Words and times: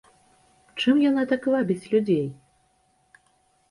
Чым 0.79 0.95
яна 1.09 1.27
так 1.33 1.41
вабіць 1.53 1.89
людзей? 1.95 2.27